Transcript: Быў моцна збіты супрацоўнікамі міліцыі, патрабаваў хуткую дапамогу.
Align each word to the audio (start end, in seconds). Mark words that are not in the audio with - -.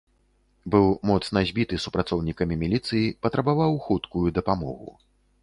Быў 0.75 0.87
моцна 1.09 1.43
збіты 1.49 1.79
супрацоўнікамі 1.85 2.57
міліцыі, 2.63 3.13
патрабаваў 3.27 3.79
хуткую 3.87 4.27
дапамогу. 4.41 4.91